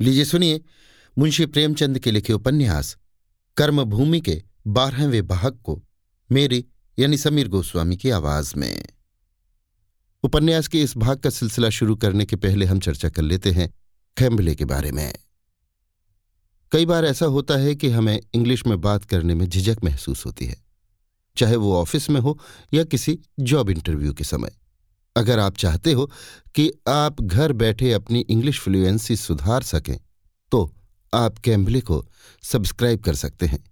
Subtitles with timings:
[0.00, 0.60] लीजिए सुनिए
[1.16, 2.96] मुंशी प्रेमचंद के लिखे उपन्यास,
[3.56, 5.82] कर्मभूमि के बारहवें भाग को
[6.30, 6.64] मेरी
[6.98, 8.84] यानी समीर गोस्वामी की आवाज़ में।
[10.22, 13.68] उपन्यास के इस भाग का सिलसिला शुरू करने के पहले हम चर्चा कर लेते हैं
[14.16, 15.12] खैम्बले के बारे में।
[16.72, 20.46] कई बार ऐसा होता है कि हमें इंग्लिश में बात करने में झिझक महसूस होती
[20.46, 20.56] है,
[21.36, 22.38] चाहे वो ऑफ़िस में हो
[22.74, 24.59] या किसी जॉब इंटरव्यू के समय।
[25.16, 26.10] अगर आप चाहते हो
[26.54, 29.96] कि आप घर बैठे अपनी इंग्लिश फ्लुएंसी सुधार सकें
[30.52, 30.70] तो
[31.12, 32.04] आप कैम्बले को
[32.42, 33.62] सब्सक्राइब कर सकते हैं।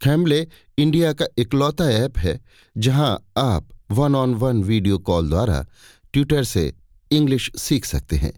[0.00, 0.46] कैम्बले
[0.78, 2.40] इंडिया का इकलौता ऐप है,
[2.76, 5.64] जहाँ आप one on one video call द्वारा
[6.12, 6.72] ट्यूटर से
[7.10, 8.32] इंग्लिश सीख सकते हैं।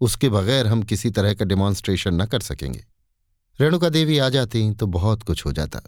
[0.00, 2.84] उसके बगैर हम किसी तरह का डिमॉन्स्ट्रेशन न कर सकेंगे।
[3.58, 5.80] रेणुका देवी आ जाती तो बहुत कुछ हो जाता,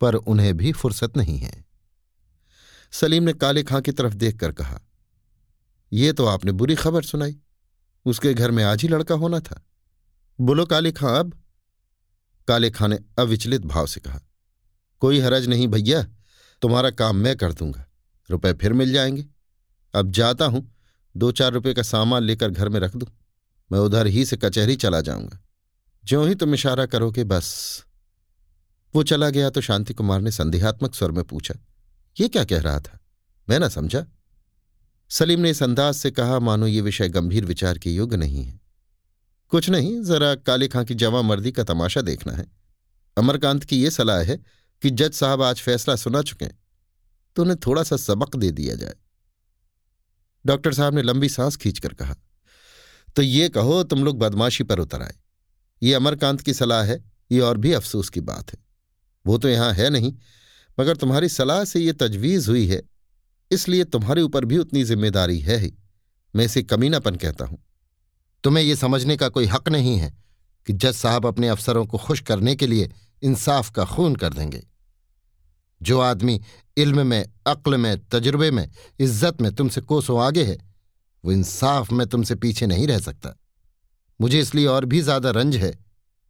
[0.00, 1.64] पर उन्हें भी फुर्सत नहीं है।
[2.92, 4.80] सलीम ने काले खां की तरफ़ देखकर कहा
[5.92, 7.36] यह तो आपने बुरी खबर सुनाई।
[8.06, 9.62] उसके घर में आज ही लड़का होना था।
[10.38, 11.34] बोलो काले खां, अब
[12.48, 14.20] काले खां ने अविचलित भाव से कहा,
[15.00, 16.02] कोई हरज नहीं भैया,
[16.62, 17.84] तुम्हारा काम मैं कर दूँगा।
[18.30, 19.26] रुपए फिर मिल जाएँगे।
[19.94, 20.74] अब जाता हूँ,
[21.16, 23.08] दो चार रुपए का सामान लेकर घर में रख दूँ।
[23.72, 25.38] मैं उधर ही से कचहरी चला जाऊँगा।
[26.04, 27.84] ज्यों ही तुम इशारा करोगे, बस।
[28.94, 31.54] वो चला गया तो शांति कुमार ने संदेहात्मक स्वर में पूछा,
[32.20, 32.98] ये क्या कह रहा था?
[33.48, 34.06] मैं ना समझा?
[35.10, 38.60] सलीम ने इस अंदाज से कहा, मानो ये विषय गंभीर विचार के योग्य नहीं है।
[39.52, 42.46] कुछ नहीं, जरा काले खां की जवा मर्दी का तमाशा देखना है।
[43.16, 44.36] अमरकांत की यह सलाह है
[44.82, 46.46] कि जज साहब आज फैसला सुना चुके
[47.36, 48.94] तो उन्हें थोड़ा सा सबक दे दिया जाए।
[50.44, 52.14] डॉक्टर साहब ने लंबी सांस खींचकर कहा
[53.16, 55.14] तो ये कहो, तुम लोग बदमाशी पर उतर आए।
[55.82, 58.58] ये अमरकांत की सलाह है, ये और भी अफसोस की बात है।
[59.24, 60.12] वो तो यहाँ है नहीं,
[60.78, 62.82] मगर तुम्हारी सलाह से ये तजवीज हुई है,
[63.50, 65.72] इसलिए तुम्हारे ऊपर भी उतनी ज़िम्मेदारी है ही।
[66.34, 67.58] मैं इसे कमीनापन कहता हूँ।
[68.44, 70.12] तुम्हें यह समझने का कोई हक नहीं है
[70.66, 72.90] कि जज साहब अपने अफसरों को खुश करने के लिए
[73.22, 74.66] इंसाफ का खून कर देंगे।
[75.82, 76.40] जो आदमी
[76.76, 80.58] इल्म में, अक्ल में, तजुर्बे में, इज़्ज़त में तुमसे कोसों आगे है,
[81.24, 83.36] वो इंसाफ में तुमसे पीछे नहीं रह सकता।
[84.20, 85.78] मुझे इसलिए और भी ज़्यादा रंज है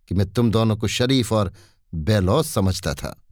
[0.08, 1.52] कि मैं तुम दोनों को शरीफ और
[1.94, 3.24] बेलौस समझता था।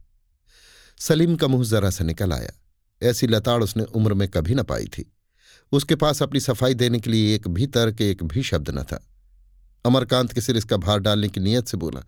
[0.97, 2.51] सलीम का मुँह जरा सा निकल आया।
[3.01, 5.12] ऐसी लताड़ उसने उम्र में कभी न पाई थी।
[5.73, 9.03] उसके पास अपनी सफ़ाई देने के लिए एक भी तर्क एक भी शब्द न था।
[9.85, 12.03] अमरकांत के सिर इसका भार डालने की नीयत से बोला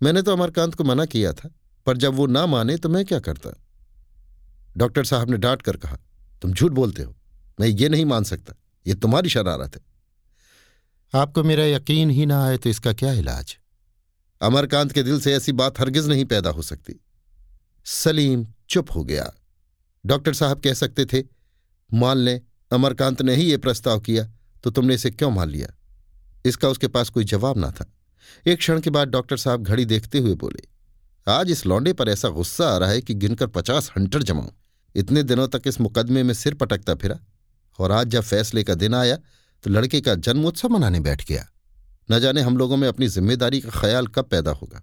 [0.00, 1.50] मैंने तो अमरकांत को मना किया था
[1.86, 3.50] पर जब वो ना माने तो मैं क्या करता?
[4.76, 5.98] डॉक्टर साहब ने डांट कर कहा
[6.42, 7.14] तुम झूठ बोलते हो
[7.60, 8.54] मैं ये नहीं मान सकता
[8.86, 9.80] ये तुम्हारी शरारत है।
[11.12, 13.56] आपको मेरा यकीन ही ना आए तो इसका क्या इलाज?
[14.40, 17.00] अमरकांत के दिल से ऐसी बात हरगिज नहीं पैदा हो सकती।
[17.86, 19.32] सलीम चुप हो गया।
[20.04, 21.22] डॉक्टर साहब कह सकते थे
[21.90, 22.40] मान लें
[22.72, 24.26] अमरकांत ने ही ये प्रस्ताव किया
[24.64, 25.68] तो तुमने इसे क्यों मान लिया?
[26.44, 27.92] इसका उसके पास कोई जवाब ना था।
[28.46, 30.62] एक क्षण के बाद डॉक्टर साहब घड़ी देखते हुए बोले,
[31.26, 34.50] आज इस लौंडे पर ऐसा गुस्सा आ रहा है कि गिनकर पचास हंटर जमाऊं।
[34.94, 37.18] इतने दिनों तक इस मुकदमे में सिर पटकता फिरा।
[37.78, 39.16] और आज जब फैसले का दिन आया
[39.64, 41.46] तो लड़के का जन्मोत्सव मनाने बैठ गया।
[42.08, 44.82] न जाने हम लोगों में अपनी ज़िम्मेदारी का ख्याल कब पैदा होगा।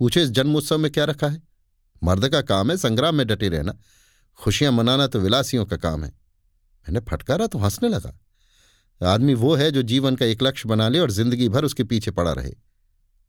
[0.00, 1.42] पूछे इस जन्मोत्सव में क्या रखा है?
[2.02, 3.74] मर्द का काम है संग्राम में डटे रहना।
[4.40, 6.12] खुशियाँ मनाना तो विलासियों का काम है।
[6.86, 8.18] मैंने फटकारा तो हंसने लगा।
[9.00, 12.10] आदमी वो है जो जीवन का एक लक्ष्य बना ले और ज़िंदगी भर उसके पीछे
[12.10, 12.52] पड़ा रहे।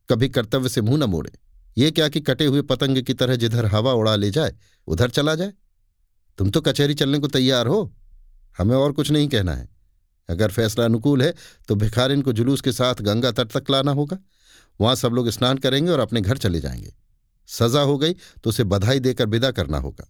[0.10, 1.32] कभी कर्तव्य से मुँह न मोड़े।
[1.78, 4.56] ये क्या कि कटे हुए पतंग की तरह जिधर हवा उड़ा ले जाए,
[4.88, 5.54] उधर चला जाए?
[6.40, 7.94] तुम तो कचहरी चलने को तैयार हो।
[8.58, 9.68] हमें और कुछ नहीं कहना है।
[10.30, 11.34] अगर फैसला अनुकूल है
[11.68, 14.18] तो भिखारिन को जुलूस के साथ गंगा तट तक लाना होगा।
[14.80, 16.94] वहाँ सब लोग स्नान करेंगे और अपने घर चले जाएँगे।
[17.50, 20.08] सजा हो गई तो उसे बधाई देकर विदा करना होगा।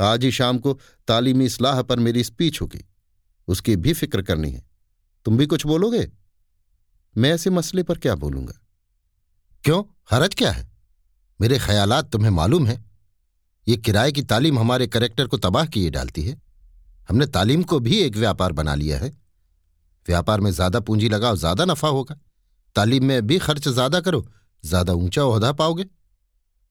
[0.00, 0.72] आज ही शाम को
[1.08, 2.84] तालीमी सलाह पर मेरी स्पीच होगी।
[3.48, 4.62] उसकी भी फ़िक्र करनी है।
[5.26, 6.06] तुम भी कुछ बोलोगे?
[7.16, 8.58] मैं ऐसे मसले पर क्या बोलूँगा?
[9.64, 9.82] क्यों?
[10.10, 10.66] हरज क्या है?
[11.40, 12.82] मेरे ख्यालात तुम्हें मालूम है।
[13.66, 16.40] ये किराए की तालीम हमारे करेक्टर को तबाह किए डालती है।
[17.08, 19.10] हमने तालीम को भी एक व्यापार बना लिया है।
[20.06, 22.18] व्यापार में ज़्यादा पूंजी लगाओ, ज़्यादा नफा होगा।
[22.76, 24.26] तालीम में भी खर्च ज़्यादा करो,
[24.64, 25.86] ज़्यादा ऊँचा ओहदा पाओगे।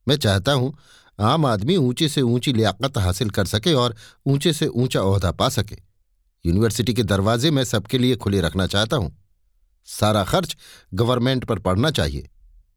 [0.08, 0.78] मैं चाहता हूँ
[1.20, 5.50] आम आदमी ऊँचे से ऊँची लियाकत हासिल कर सके और ऊँचे से ऊँचा ओहदा पा
[5.50, 5.78] सके।
[6.46, 9.16] यूनिवर्सिटी के दरवाजे मैं सबके लिए खुले रखना चाहता हूँ।
[9.88, 10.56] सारा खर्च
[10.94, 12.30] गवर्नमेंट पर पड़ना चाहिए।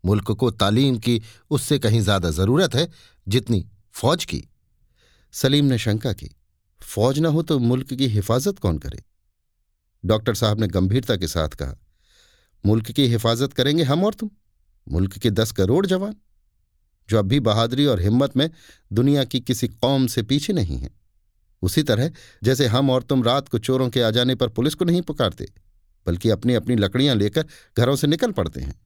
[0.05, 1.21] मुल्क को तालीम की
[1.51, 2.89] उससे कहीं ज़्यादा ज़रूरत है
[3.27, 3.65] जितनी
[3.95, 4.43] फौज की।
[5.35, 6.31] सलीम ने शंका की,
[6.81, 9.03] फौज न हो तो मुल्क की हिफाजत कौन करे?
[10.05, 11.77] डॉक्टर साहब ने गंभीरता के साथ कहा,
[12.65, 14.31] मुल्क की हिफाजत करेंगे हम और तुम?
[14.87, 16.15] मुल्क के दस करोड़ जवान।
[17.11, 18.49] जो अब भी बहादुरी और हिम्मत में
[18.91, 20.91] दुनिया की किसी कौम से पीछे नहीं है।
[21.63, 22.11] उसी तरह,
[22.43, 25.47] जैसे हम और तुम रात को चोरों के आ जाने पर पुलिस को नहीं पुकारते,
[26.07, 27.47] बल्कि अपनी अपनी लकड़ियाँ लेकर
[27.77, 28.81] घरों से निकल पड़ते हैं।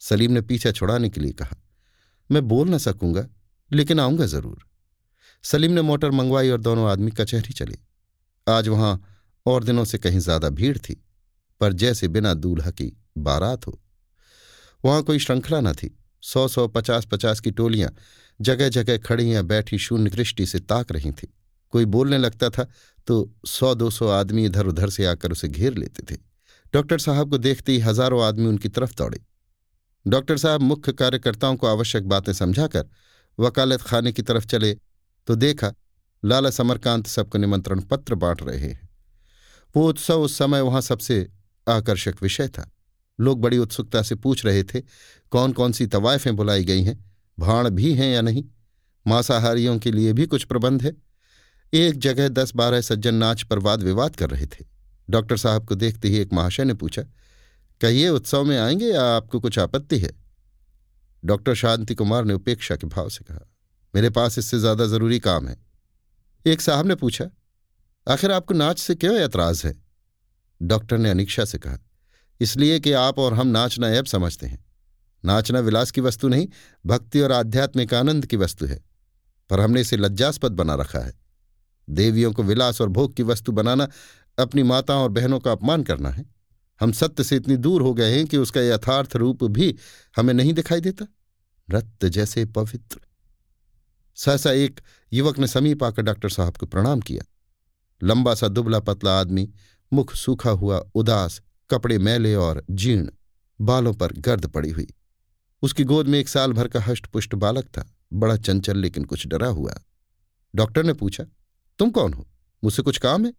[0.00, 1.56] सलीम ने पीछा छुड़ाने के लिए कहा,
[2.30, 3.26] मैं बोल न सकूँगा,
[3.70, 4.64] लेकिन आऊँगा ज़रूर।
[5.44, 7.78] सलीम ने मोटर मंगवाई और दोनों आदमी कचहरी चले।
[8.46, 9.00] आज वहाँ
[9.46, 11.02] और दिनों से कहीं ज़्यादा भीड़ थी,
[11.60, 13.78] पर जैसे बिना दूल्हा की बारात हो।
[14.84, 17.90] वहाँ कोई श्रृंखला न थी। सौ सौ पचास पचास की टोलियाँ
[18.40, 21.32] जगह जगह खड़ी या बैठी शून्य दृष्टि से ताक रही थी।
[21.72, 22.66] कोई बोलने लगता था
[23.08, 26.18] तो सौ दो सौ आदमी इधर उधर से आकर उसे घेर लेते थे।
[26.74, 29.20] डॉक्टर साहब को देखते ही हज़ारों आदमी उनकी तरफ़ दौड़े।
[30.06, 32.88] डॉक्टर साहब मुख्य कार्यकर्ताओं को आवश्यक बातें समझाकर
[33.38, 34.74] वकालत खाने की तरफ़ चले
[35.28, 35.72] तो देखा
[36.22, 38.88] लाला समरकांत सबको निमंत्रण पत्र बांट रहे हैं।
[39.74, 41.26] वो उत्सव उस समय वहाँ सबसे
[41.66, 42.70] आकर्षक विषय था।
[43.18, 44.80] लोग बड़ी उत्सुकता से पूछ रहे थे
[45.32, 47.04] कौन कौन सी तवायफें बुलाई गई हैं
[47.38, 48.44] भाण भी हैं या नहीं?
[49.06, 50.96] मांसाहारियों के लिए भी कुछ प्रबंध है।
[51.72, 54.64] एक जगह दस बारह सज्जन नाच पर वाद विवाद कर रहे थे।
[55.08, 57.02] डॉक्टर साहब को देखते ही एक महाशय ने पूछा,
[57.80, 60.10] कहिए, उत्सव में आएँगे या आपको कुछ आपत्ति है?
[61.22, 63.40] डॉक्टर शांति कुमार ने उपेक्षा के भाव से कहा,
[63.94, 65.56] मेरे पास इससे ज़्यादा ज़रूरी काम है।
[66.46, 67.24] एक साहब ने पूछा,
[68.06, 69.74] आखिर आपको नाच से क्यों ऐतराज है?
[70.62, 71.76] डॉक्टर ने अनिक्षा से कहा
[72.40, 74.64] इसलिए कि आप और हम नाचना ऐब समझते हैं।
[75.24, 76.48] नाचना विलास की वस्तु नहीं,
[76.86, 78.84] भक्ति और आध्यात्मिक आनंद की वस्तु है।
[79.50, 81.20] पर हमने इसे लज्जास्पद बना रखा है।
[81.90, 83.88] देवियों को विलास और भोग की वस्तु बनाना
[84.38, 86.26] अपनी माताओं और बहनों का अपमान करना है।
[86.80, 89.76] हम सत्य से इतनी दूर हो गए हैं कि उसका यथार्थ रूप भी
[90.16, 91.06] हमें नहीं दिखाई देता।
[91.70, 93.00] रक्त जैसे पवित्र।
[94.14, 94.80] सहसा एक
[95.12, 97.22] युवक ने समीप आकर डॉक्टर साहब को प्रणाम किया।
[98.02, 99.52] लंबा सा दुबला पतला आदमी,
[99.92, 103.10] मुख सूखा हुआ, उदास कपड़े मैले और जीर्ण
[103.60, 104.86] बालों पर गर्द पड़ी हुई।
[105.62, 109.48] उसकी गोद में एक साल भर का हष्टपुष्ट बालक था। बड़ा चंचल लेकिन कुछ डरा
[109.48, 109.74] हुआ।
[110.54, 111.24] डॉक्टर ने पूछा,
[111.78, 112.26] तुम कौन हो?
[112.62, 113.32] मुझसे कुछ काम है?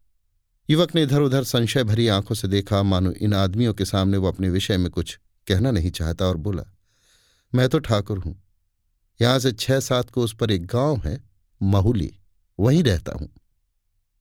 [0.69, 4.27] युवक ने इधर उधर संशय भरी आँखों से देखा। मानो इन आदमियों के सामने वो
[4.27, 5.17] अपने विषय में कुछ
[5.48, 6.63] कहना नहीं चाहता और बोला,
[7.53, 8.36] मैं तो ठाकुर हूँ।
[9.19, 11.19] यहाँ से छह सात को उस पर एक गाँव है,
[11.62, 12.12] महुली।
[12.59, 13.29] वहीं रहता हूँ।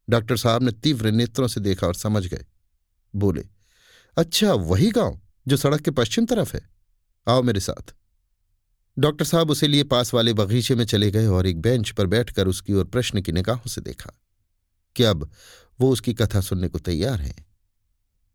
[0.09, 2.45] डॉक्टर साहब ने तीव्र नेत्रों से देखा और समझ गए।
[3.15, 3.45] बोले
[4.19, 6.61] अच्छा वही गाँव, जो सड़क के पश्चिम तरफ़ है।
[7.27, 7.95] आओ मेरे साथ।
[8.97, 12.49] डॉक्टर साहब उसे लिए पास वाले बगीचे में चले गए और एक बेंच पर बैठकर
[12.49, 14.11] उसकी ओर प्रश्न की निगाहों से देखा,
[14.97, 15.31] कि अब
[15.81, 17.35] वो उसकी कथा सुनने को तैयार है।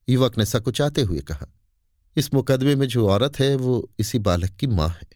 [0.07, 1.47] युवक ने सकुचाते हुए कहा,
[2.17, 5.07] इस मुकदमे में जो औरत है, वो इसी बालक की माँ है।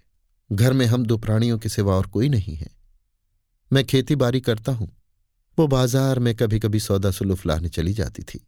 [0.50, 2.70] घर में हम दो प्राणियों के सिवा और कोई नहीं है।
[3.72, 4.92] मैं खेती बाड़ी करता हूँ।
[5.58, 8.46] वो बाज़ार में कभी कभी सौदा सुलुफ लाने चली जाती थी।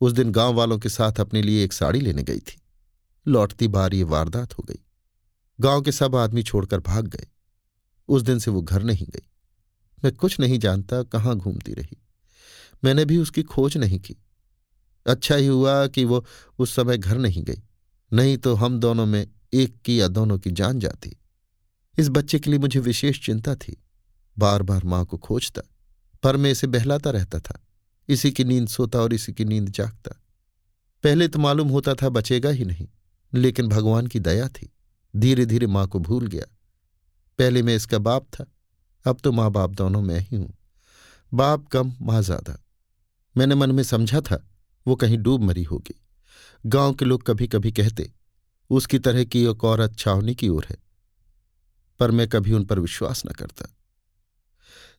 [0.00, 2.62] उस दिन गाँव वालों के साथ अपने लिए एक साड़ी लेने गई थी।
[3.26, 4.78] लौटती बार ये वारदात हो गई।
[5.60, 7.26] गाँव के सब आदमी छोड़कर भाग गए।
[8.08, 9.28] उस दिन से वो घर नहीं गई।
[10.04, 11.96] मैं कुछ नहीं जानता कहाँ घूमती रही।
[12.84, 14.16] मैंने भी उसकी खोज नहीं की।
[15.06, 16.26] अच्छा ही हुआ कि वो
[16.58, 17.62] उस समय घर नहीं गई।
[18.12, 21.16] नहीं तो हम दोनों में एक की या दोनों की जान जाती।
[21.98, 23.82] इस बच्चे के लिए मुझे विशेष चिंता थी।
[24.38, 25.62] बार बार माँ को खोजता,
[26.22, 27.65] पर मैं इसे बहलाता रहता था।
[28.08, 30.22] इसी की नींद सोता और इसी की नींद जागता।
[31.04, 32.88] पहले तो मालूम होता था बचेगा ही नहीं,
[33.34, 34.72] लेकिन भगवान की दया थी।
[35.16, 36.44] धीरे धीरे माँ को भूल गया।
[37.38, 38.46] पहले मैं इसका बाप था,
[39.06, 40.54] अब तो माँ बाप दोनों मैं ही हूँ।
[41.34, 42.64] बाप कम, माँ ज़्यादा।
[43.36, 44.48] मैंने मन में समझा था,
[44.86, 46.02] वो कहीं डूब मरी होगी।
[46.66, 48.12] गाँव के लोग कभी कभी कहते,
[48.70, 50.76] उसकी तरह की एक औरत छावनी की ओर है।
[52.00, 53.75] पर मैं कभी उन पर विश्वास न करता।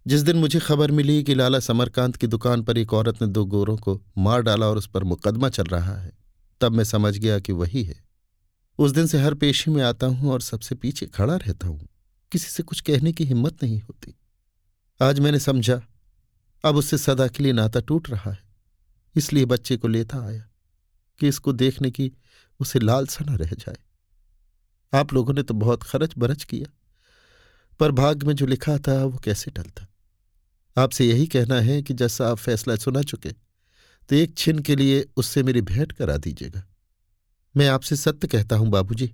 [0.08, 3.44] जिस दिन मुझे खबर मिली कि लाला समरकांत की दुकान पर एक औरत ने दो
[3.46, 6.12] गोरों को मार डाला और उस पर मुकदमा चल रहा है,
[6.62, 7.96] तब मैं समझ गया कि वही है।
[8.80, 11.88] उस दिन से हर पेशी में आता हूँ और सबसे पीछे खड़ा रहता हूँ।
[12.32, 14.16] किसी से कुछ कहने की हिम्मत नहीं होती।
[15.00, 15.82] आज मैंने समझा,
[16.64, 18.40] अब उससे सदा के लिए नाता टूट रहा है,
[19.16, 20.48] इसलिए बच्चे को लेता आया
[21.20, 22.12] कि इसको देखने की
[22.60, 23.78] उसे लालसा न रह जाए।
[24.94, 26.74] आप लोगों ने तो बहुत खर्च बरच किया,
[27.80, 29.88] पर भाग्य में जो लिखा था वो कैसे टलता?
[30.77, 33.29] आपसे यही कहना है कि जैसा आप फैसला सुना चुके
[34.10, 36.63] तो एक छिन के लिए उससे मेरी भेंट करा दीजिएगा।
[37.55, 39.10] मैं आपसे सत्य कहता हूँ, बाबूजी।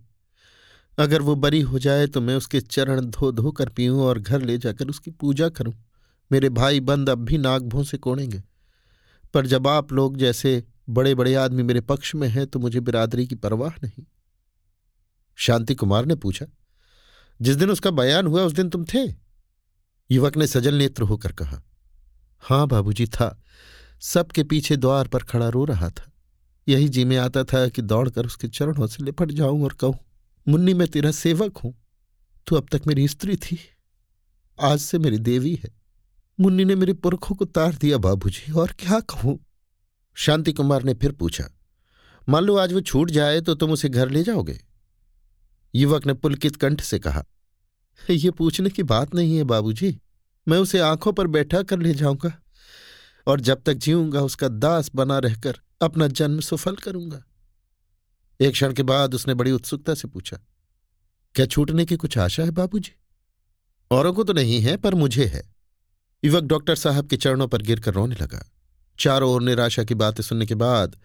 [0.97, 4.41] अगर वो बरी हो जाए तो मैं उसके चरण धो धो कर पीऊं और घर
[4.41, 5.73] ले जाकर उसकी पूजा करूँ।
[6.31, 8.43] मेरे भाई बंद अब भी नागभों से कोड़ेंगे
[9.33, 13.27] पर जब आप लोग जैसे बड़े बड़े आदमी मेरे पक्ष में हैं तो मुझे बिरादरी
[13.27, 14.05] की परवाह नहीं।
[15.37, 16.45] शांति कुमार ने पूछा,
[17.39, 19.22] जिस दिन उसका बयान हुआ, उस दिन तुम थे?
[20.09, 21.61] युवक ने सजल नेत्र होकर कहा,
[22.43, 23.43] हाँ, बाबूजी, था।
[24.01, 26.11] सबके पीछे द्वार पर खड़ा रो रहा था।
[26.67, 29.95] यही जी में आता था कि दौड़कर उसके चरणों से लिपट जाऊँ और कहूँ,
[30.47, 31.73] मुन्नी, मैं तेरा सेवक हूँ।
[32.47, 33.57] तू अब तक मेरी स्त्री थी।
[34.59, 35.69] आज से मेरी देवी है।
[36.39, 39.39] मुन्नी ने मेरे पुरखों को तार दिया, बाबूजी, और क्या कहूँ?
[40.15, 41.49] शांति कुमार ने फिर पूछा,
[42.29, 44.59] मान लो आज वो छूट जाए तो तुम उसे घर ले जाओगे?
[45.75, 47.23] युवक ने पुलकित कंठ से कहा
[48.09, 49.97] ये पूछने की बात नहीं है, बाबूजी।
[50.47, 52.41] मैं उसे आँखों पर बैठा कर ले जाऊँगा
[53.27, 57.23] और जब तक जीऊँगा, उसका दास बना रहकर अपना जन्म सफल करूँगा।
[58.39, 60.37] एक क्षण के बाद उसने बड़ी उत्सुकता से पूछा,
[61.35, 62.91] क्या छूटने की कुछ आशा है, बाबूजी?
[63.91, 65.43] औरों को तो नहीं है, पर मुझे है।
[66.23, 68.49] युवक डॉक्टर साहब के चरणों पर गिरकर रोने लगा।
[68.99, 70.95] चारों ओर निराशा की बातें सुनने के बाद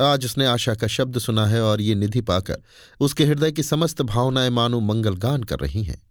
[0.00, 2.62] आज उसने आशा का शब्द सुना है और ये निधि पाकर
[3.00, 6.05] उसके हृदय की समस्त भावनाएँ मानो मंगलगान कर रही हैं।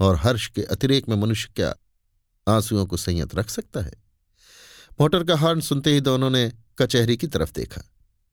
[0.00, 1.74] और हर्ष के अतिरेक में मनुष्य क्या
[2.48, 3.92] आंसुओं को संयत रख सकता है?
[5.00, 7.82] मोटर का हॉर्न सुनते ही दोनों ने कचहरी की तरफ़ देखा।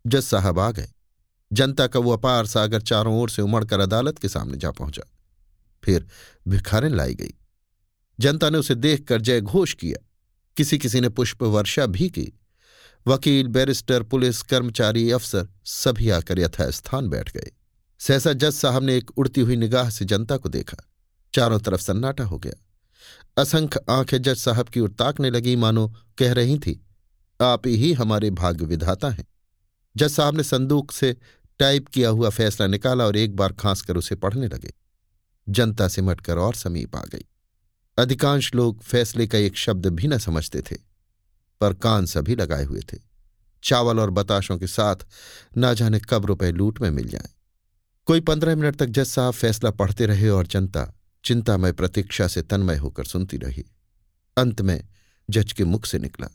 [0.07, 0.87] जज साहब आ गए।
[1.53, 5.11] जनता का वो अपार सागर चारों ओर से उमड़कर अदालत के सामने जा पहुँचा।
[5.83, 6.07] फिर
[6.47, 7.33] भिखारिन लाई गई।
[8.19, 10.05] जनता ने उसे देखकर जय घोष किया।
[10.57, 12.39] किसी किसी ने पुष्प वर्षा भी की।
[13.07, 17.51] वकील, बैरिस्टर, पुलिस, कर्मचारी, अफसर सभी आकर यथास्थान बैठ गए।
[17.99, 20.86] सहसा जज साहब ने एक उड़ती हुई निगाह से जनता को देखा।
[21.37, 26.33] चारों तरफ़ सन्नाटा हो गया। असंख्य आँखें जज साहब की ओर ताकने लगी, मानो कह
[26.33, 26.85] रही थी,
[27.41, 29.27] आप ही हमारे भाग्य विधाता हैं।
[29.97, 31.15] जज साहब ने संदूक से
[31.59, 34.73] टाइप किया हुआ फैसला निकाला और एक बार खांस कर उसे पढ़ने लगे।
[35.49, 37.25] जनता सिमटकर और समीप आ गई।
[37.97, 40.75] अधिकांश लोग फैसले का एक शब्द भी न समझते थे,
[41.61, 42.97] पर कान सभी लगाए हुए थे।
[43.63, 44.95] चावल और बताशों के साथ
[45.57, 47.29] ना जाने कब रुपए लूट में मिल जाए।
[48.05, 52.75] कोई पंद्रह मिनट तक जज साहब फैसला पढ़ते रहे और जनता चिंतामय प्रतीक्षा से तन्मय
[52.75, 53.65] होकर सुनती रही।
[54.37, 54.87] अंत में
[55.29, 56.27] जज के मुख से निकला।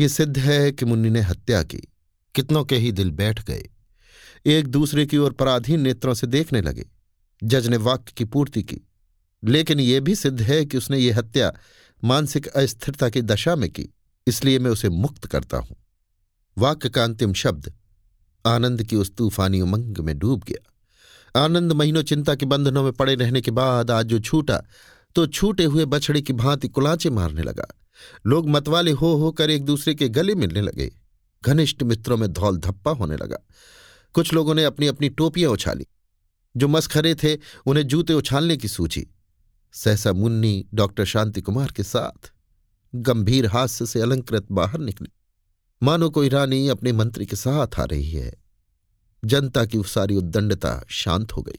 [0.00, 1.78] ये सिद्ध है कि मुन्नी ने हत्या की।
[2.34, 3.70] कितनों के ही दिल बैठ गए।
[4.46, 6.90] एक दूसरे की ओर पराधीन नेत्रों से देखने लगे।
[7.44, 8.80] जज ने वाक्य की पूर्ति की।
[9.44, 11.52] लेकिन यह भी सिद्ध है कि उसने ये हत्या
[12.04, 13.88] मानसिक अस्थिरता की दशा में की,
[14.26, 15.76] इसलिए मैं उसे मुक्त करता हूँ।
[16.58, 17.72] वाक्य का अंतिम शब्द
[18.46, 20.71] आनंद की उस तूफानी उमंग में डूब गया।
[21.36, 24.62] आनंद महीनों चिंता के बंधनों में पड़े रहने के बाद आज जो छूटा
[25.14, 27.66] तो छूटे हुए बछड़े की भांति कुलाचे मारने लगा।
[28.26, 30.90] लोग मतवाले हो होकर एक दूसरे के गले मिलने लगे।
[31.44, 33.38] घनिष्ठ मित्रों में धौल धप्पा होने लगा।
[34.14, 35.86] कुछ लोगों ने अपनी अपनी टोपियाँ उछाली।
[36.56, 39.06] जो मस्खरे थे, उन्हें जूते उछालने की सूची
[39.72, 42.32] सहसा मुन्नी, डॉक्टर शांति कुमार के साथ
[42.94, 45.08] गंभीर हास्य से अलंकृत बाहर निकली।
[45.82, 48.41] मानो कोई रानी अपने मंत्री के साथ आ रही है।
[49.24, 51.58] जनता की सारी उद्दंडता शांत हो गई।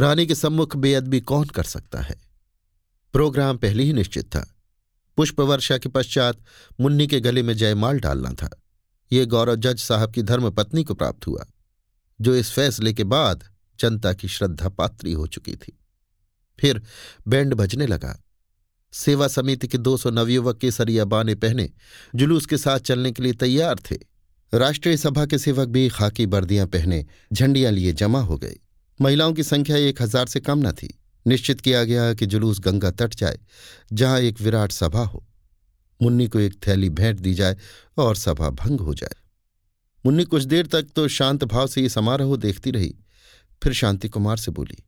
[0.00, 2.20] रानी के सम्मुख बेअदबी कौन कर सकता है?
[3.12, 4.56] प्रोग्राम पहले ही निश्चित था।
[5.16, 6.44] पुष्प वर्षा के पश्चात
[6.80, 8.62] मुन्नी के गले में जयमाल डालना था।
[9.12, 11.46] ये गौरव जज साहब की धर्म पत्नी को प्राप्त हुआ,
[12.20, 13.44] जो इस फैसले के बाद
[13.80, 15.78] जनता की श्रद्धा पात्री हो चुकी थी।
[16.60, 16.82] फिर
[17.28, 18.24] बैंड बजने लगा।
[18.92, 21.70] सेवा समिति के दो सौ नवयुवक केसरिया बाने पहने
[22.14, 24.17] जुलूस के साथ चलने के लिए तैयार थे।
[24.52, 28.56] राष्ट्रीय सभा के सेवक भी खाकी वर्दियाँ पहने झंडियाँ लिए जमा हो गए।
[29.00, 30.88] महिलाओं की संख्या एक हज़ार से कम न थी।
[31.26, 33.38] निश्चित किया गया कि जुलूस गंगा तट जाए,
[33.92, 35.24] जहाँ एक विराट सभा हो।
[36.00, 37.56] मुन्नी को एक थैली भेंट दी जाए
[37.98, 39.16] और सभा भंग हो जाए।
[40.04, 42.94] मुन्नी कुछ देर तक तो शांत भाव से ये समारोह देखती रही,
[43.62, 44.82] फिर शांति कुमार से बोली,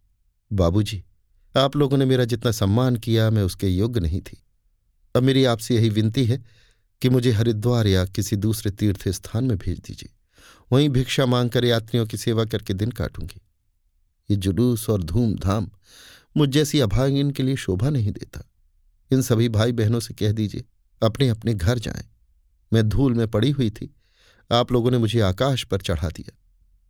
[0.51, 1.03] बाबूजी,
[1.55, 4.43] आप लोगों ने मेरा जितना सम्मान किया, मैं उसके योग्य नहीं थी।
[5.15, 6.45] अब मेरी आपसे यही विनती है
[7.03, 10.11] कि मुझे हरिद्वार या किसी दूसरे तीर्थ स्थान में भेज दीजिए।
[10.73, 13.41] वहीं भिक्षा मांगकर यात्रियों की सेवा करके दिन काटूँगी।
[14.31, 15.71] ये जुलूस और धूमधाम
[16.37, 18.43] मुझ जैसी अभागिन के लिए शोभा नहीं देता।
[19.13, 20.65] इन सभी भाई बहनों से कह दीजिए
[21.03, 22.05] अपने अपने घर जाएँ।
[22.73, 23.97] मैं धूल में पड़ी हुई थी।
[24.53, 26.37] आप लोगों ने मुझे आकाश पर चढ़ा दिया।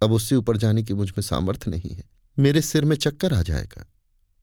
[0.02, 2.04] अब उससे ऊपर जाने की मुझमें सामर्थ्य नहीं है।
[2.38, 3.86] मेरे सिर में चक्कर आ जाएगा।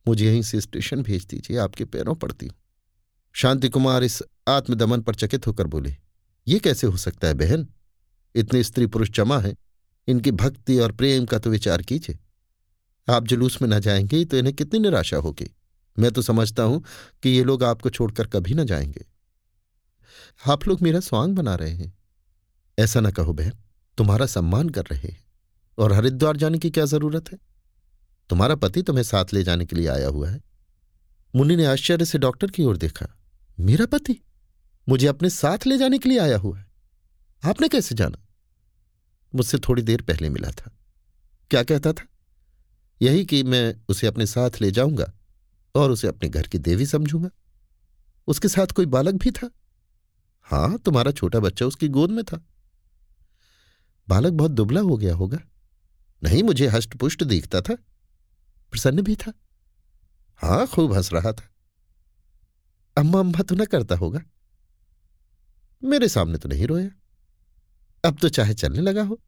[0.08, 2.54] मुझे यहीं से स्टेशन भेज दीजिए, आपके पैरों पड़ती हूँ।
[3.34, 5.96] शांति कुमार इस आत्मदमन पर चकित होकर बोले,
[6.48, 7.66] ये कैसे हो सकता है बहन?
[8.34, 9.54] इतने स्त्री पुरुष जमा है,
[10.08, 12.18] इनकी भक्ति और प्रेम का तो विचार कीजिए।
[13.08, 15.54] आप जुलूस में न जाएँगे तो इन्हें कितनी निराशा होगी।
[15.98, 16.84] मैं तो समझता हूँ
[17.22, 19.06] कि ये लोग आपको छोड़कर कभी न जाएँगे।
[20.46, 21.98] आप लोग मेरा स्वांग बना रहे हैं।
[22.78, 23.52] ऐसा ना कहो बहन,
[23.98, 25.24] तुम्हारा सम्मान कर रहे हैं,
[25.78, 27.38] और हरिद्वार जाने की क्या ज़रूरत है?
[28.30, 30.40] तुम्हारा पति तुम्हें साथ ले जाने के लिए आया हुआ है।
[31.36, 33.17] मुन्नी ने आश्चर्य से डॉक्टर की ओर देखा।
[33.60, 34.20] मेरा पति
[34.88, 36.66] मुझे अपने साथ ले जाने के लिए आया हुआ है।
[37.44, 38.18] आपने कैसे जाना?
[39.34, 40.78] मुझसे थोड़ी देर पहले मिला था।
[41.50, 42.06] क्या कहता था?
[43.02, 45.12] यही कि मैं उसे अपने साथ ले जाऊँगा
[45.74, 47.30] और उसे अपने घर की देवी समझूँगा।
[48.26, 49.50] उसके साथ कोई बालक भी था?
[50.42, 52.44] हाँ, तुम्हारा छोटा बच्चा उसकी गोद में था।
[54.08, 55.38] बालक बहुत दुबला हो गया होगा।
[56.24, 57.74] नहीं, मुझे हष्टपुष्ट दिखता था।
[58.70, 59.32] प्रसन्न भी था।
[60.36, 61.50] हाँ, खूब हंस रहा था।
[62.98, 64.20] अम्मा अम्मा तो न करता होगा।
[65.82, 66.88] मेरे सामने तो नहीं रोया।
[68.04, 69.20] अब तो चाहे चलने लगा हो।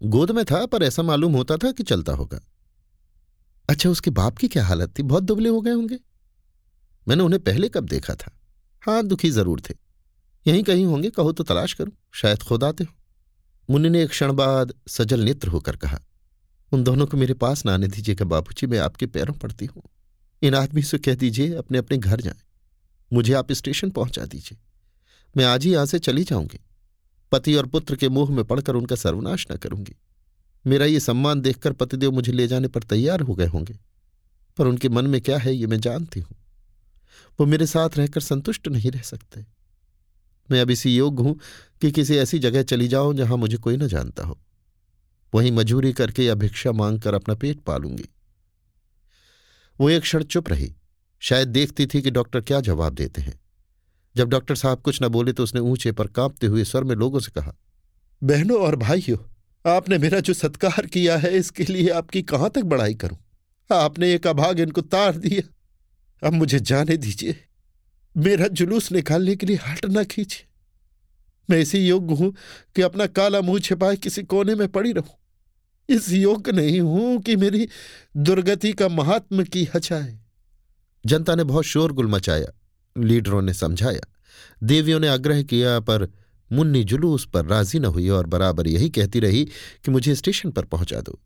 [0.00, 2.40] गोद में था, पर ऐसा मालूम होता था कि चलता होगा।
[3.68, 5.02] अच्छा उसके बाप की क्या हालत थी?
[5.02, 5.98] बहुत दुबले हो गए होंगे।
[7.08, 8.32] मैंने उन्हें पहले कब देखा था?
[8.82, 9.74] हाँ दुखी ज़रूर थे।
[10.46, 12.94] यहीं कहीं होंगे, कहो तो तलाश करो। शायद खुद आते हो।
[13.70, 16.00] मुन्नी ने एक क्षण बाद सजल नेत्र होकर कहा,
[16.72, 19.82] उन दोनों को मेरे पास ना आने दीजिएगा बाबूजी, मैं आपके पैरों पड़ती हूँ।
[20.42, 22.43] इन आदमी से कह दीजिए अपने अपने घर जाएँ।
[23.14, 24.58] मुझे आप स्टेशन पहुँचा दीजिए।
[25.36, 26.60] मैं आज ही यहाँ से चली जाऊँगी।
[27.32, 29.96] पति और पुत्र के मुँह में पड़कर उनका सर्वनाश न करूँगी।
[30.66, 33.78] मेरा ये सम्मान देखकर पतिदेव मुझे ले जाने पर तैयार हो गए होंगे।
[34.56, 36.36] पर उनके मन में क्या है ये मैं जानती हूँ।
[37.40, 39.46] वो मेरे साथ रहकर संतुष्ट नहीं रह सकते।
[40.50, 41.40] मैं अब इसी योग्य हूँ
[41.80, 44.38] कि किसी ऐसी जगह चली जाऊँ जहाँ मुझे कोई न जानता हो।
[45.34, 48.08] वहीं मजूरी करके या भिक्षा मांगकर अपना पेट पालूँगी।
[49.80, 50.74] वो एक क्षण चुप रही।
[51.22, 53.38] शायद देखती थी कि डॉक्टर क्या जवाब देते हैं।
[54.14, 57.20] जब डॉक्टर साहब कुछ न बोले तो उसने ऊँचे पर कांपते हुए स्वर में लोगों
[57.20, 57.54] से कहा,
[58.22, 59.18] बहनों और भाइयों,
[59.64, 63.18] आपने मेरा जो सत्कार किया है, इसके लिए आपकी कहाँ तक बड़ाई करूँ?
[63.70, 65.48] आपने एक अभाग इनको तार दिया।
[66.22, 67.36] अब मुझे जाने दीजिए।
[68.14, 70.44] मेरा जुलूस निकालने के लिए हट न खींचे
[71.48, 72.32] मैं इसी योग्य हूँ
[72.76, 75.16] कि अपना काला मुँह छिपाए किसी कोने में पड़ी रहूँ।
[75.88, 77.68] इस योग्य नहीं हूँ कि मेरी
[78.16, 80.18] दुर्गति का महात्म की हचाए
[81.06, 82.52] जनता ने बहुत शोरगुल मचाया,
[82.96, 84.00] लीडरों ने समझाया,
[84.62, 86.08] देवियों ने आग्रह किया, पर
[86.52, 89.44] मुन्नी जुलूस पर राज़ी न हुई और बराबर यही कहती रही
[89.84, 91.20] कि मुझे स्टेशन पर पहुँचा दो।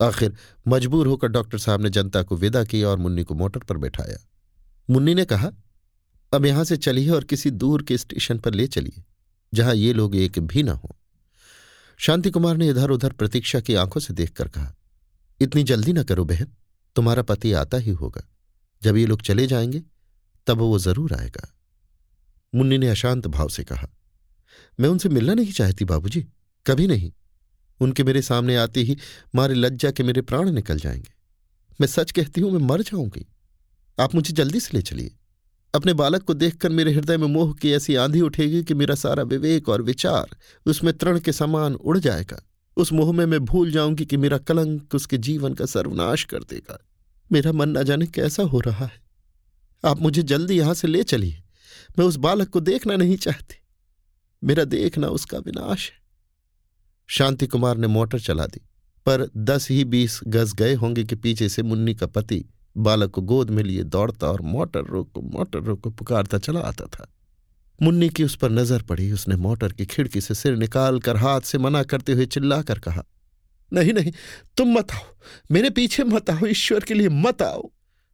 [0.00, 0.36] आखिर
[0.68, 4.18] मजबूर होकर डॉक्टर साहब ने जनता को विदा किया और मुन्नी को मोटर पर बैठाया।
[4.90, 5.50] मुन्नी ने कहा,
[6.32, 9.04] अब यहाँ से चलिए और किसी दूर के स्टेशन पर ले चलिए,
[9.54, 10.96] जहाँ ये लोग एक भी ना हो।
[11.98, 14.74] शांति कुमार ने इधर उधर प्रतीक्षा की आँखों से देखकर कहा,
[15.40, 16.46] इतनी जल्दी ना करो बहन,
[16.96, 18.22] तुम्हारा पति आता ही होगा।
[18.82, 19.82] जब ये लोग चले जाएँगे,
[20.46, 21.54] तब वो ज़रूर आएगा।
[22.54, 23.88] मुन्नी ने अशांत भाव से कहा,
[24.80, 26.20] मैं उनसे मिलना नहीं चाहती बाबूजी,
[26.66, 27.12] कभी नहीं।
[27.80, 28.96] उनके मेरे सामने आते ही
[29.34, 31.12] मारे लज्जा के मेरे प्राण निकल जाएँगे।
[31.80, 33.26] मैं सच कहती हूँ, मैं मर जाऊँगी।
[33.98, 35.14] आप मुझे जल्दी से ले चलिए।
[35.74, 39.22] अपने बालक को देखकर मेरे हृदय में मोह की ऐसी आंधी उठेगी कि मेरा सारा
[39.22, 42.42] विवेक और विचार उसमें तृण के समान उड़ जाएगा।
[42.76, 46.78] उस मोह में मैं भूल जाऊँगी कि मेरा कलंक उसके जीवन का सर्वनाश कर देगा।
[47.30, 49.00] मेरा मन न जाने कैसा हो रहा है।
[49.84, 51.42] आप मुझे जल्दी यहाँ से ले चलिए।
[51.98, 53.56] मैं उस बालक को देखना नहीं चाहती।
[54.42, 55.98] मेरा देखना उसका विनाश है।
[57.08, 58.60] शांति कुमार ने मोटर चला दी,
[59.06, 62.44] पर दस ही बीस गज गए होंगे कि पीछे से मुन्नी का पति
[62.76, 67.06] बालक को गोद में लिए दौड़ता और मोटर रोको मोटर रोको, पुकारता चला आता था।
[67.82, 71.40] मुन्नी की उस पर नज़र पड़ी, उसने मोटर की खिड़की से सिर निकाल कर हाथ
[71.40, 73.04] से मना करते हुए चिल्लाकर कहा
[73.72, 74.12] नहीं नहीं,
[74.56, 75.14] तुम मत आओ।
[75.50, 77.70] मेरे पीछे मत आओ, ईश्वर के लिए मत आओ।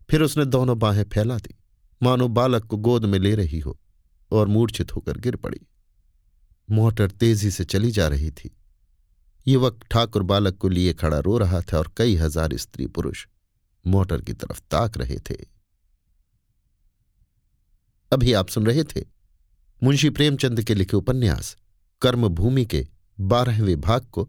[0.09, 1.55] फिर उसने दोनों बाहें फैला दी।
[2.01, 3.79] मानो बालक को गोद में ले रही हो
[4.31, 5.61] और मूर्छित होकर गिर पड़ी।
[6.69, 8.51] मोटर तेज़ी से चली जा रही थी।
[9.47, 13.27] युवक ठाकुर बालक को लिए खड़ा रो रहा था और कई हज़ार स्त्री पुरुष
[13.85, 15.37] मोटर की तरफ़ ताक रहे थे।
[18.13, 19.05] अभी आप सुन रहे थे
[19.83, 21.57] मुंशी प्रेमचंद के लिखे उपन्यास,
[22.03, 22.87] कर्मभूमि के
[23.19, 24.29] बारहवें भाग को